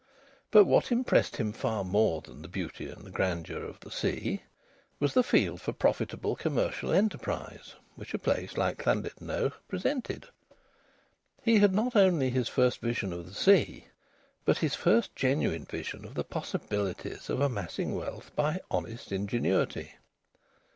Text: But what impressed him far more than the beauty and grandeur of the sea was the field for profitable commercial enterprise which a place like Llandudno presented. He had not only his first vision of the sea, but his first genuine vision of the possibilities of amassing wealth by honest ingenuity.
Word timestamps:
But 0.49 0.65
what 0.65 0.91
impressed 0.91 1.35
him 1.37 1.53
far 1.53 1.83
more 1.83 2.21
than 2.21 2.41
the 2.41 2.47
beauty 2.47 2.89
and 2.89 3.13
grandeur 3.13 3.63
of 3.63 3.79
the 3.81 3.91
sea 3.91 4.41
was 4.99 5.13
the 5.13 5.21
field 5.21 5.61
for 5.61 5.73
profitable 5.73 6.35
commercial 6.35 6.91
enterprise 6.91 7.75
which 7.93 8.11
a 8.15 8.17
place 8.17 8.57
like 8.57 8.83
Llandudno 8.87 9.51
presented. 9.67 10.27
He 11.43 11.59
had 11.59 11.75
not 11.75 11.95
only 11.95 12.31
his 12.31 12.49
first 12.49 12.79
vision 12.79 13.13
of 13.13 13.27
the 13.27 13.35
sea, 13.35 13.89
but 14.43 14.57
his 14.57 14.73
first 14.73 15.15
genuine 15.15 15.65
vision 15.65 16.03
of 16.03 16.15
the 16.15 16.23
possibilities 16.23 17.29
of 17.29 17.39
amassing 17.39 17.93
wealth 17.93 18.35
by 18.35 18.59
honest 18.71 19.11
ingenuity. 19.11 19.97